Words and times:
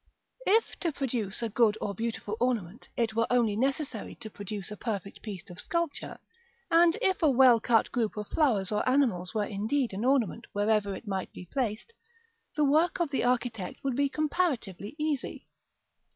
If, 0.47 0.79
to 0.79 0.91
produce 0.91 1.43
a 1.43 1.49
good 1.49 1.77
or 1.79 1.93
beautiful 1.93 2.35
ornament, 2.39 2.89
it 2.97 3.15
were 3.15 3.27
only 3.29 3.55
necessary 3.55 4.15
to 4.15 4.31
produce 4.31 4.71
a 4.71 4.75
perfect 4.75 5.21
piece 5.21 5.47
of 5.51 5.59
sculpture, 5.59 6.17
and 6.71 6.97
if 7.03 7.21
a 7.21 7.29
well 7.29 7.59
cut 7.59 7.91
group 7.91 8.17
of 8.17 8.27
flowers 8.29 8.71
or 8.71 8.89
animals 8.89 9.35
were 9.35 9.45
indeed 9.45 9.93
an 9.93 10.03
ornament 10.03 10.47
wherever 10.53 10.95
it 10.95 11.05
might 11.05 11.31
be 11.33 11.45
placed, 11.45 11.93
the 12.55 12.65
work 12.65 12.99
of 12.99 13.11
the 13.11 13.23
architect 13.23 13.83
would 13.83 13.95
be 13.95 14.09
comparatively 14.09 14.95
easy. 14.97 15.45